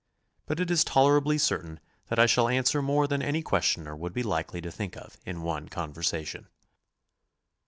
But 0.47 0.59
it 0.59 0.71
is 0.71 0.83
tolerably 0.83 1.37
cer 1.37 1.61
tain 1.61 1.79
that 2.07 2.17
I 2.17 2.25
shall 2.25 2.47
answer 2.47 2.81
more 2.81 3.05
than 3.05 3.21
any 3.21 3.43
questioner 3.43 3.95
would 3.95 4.13
be 4.13 4.23
likely 4.23 4.59
to 4.61 4.71
think 4.71 4.95
of 4.97 5.19
in 5.27 5.43
one 5.43 5.69
conversation. 5.69 6.47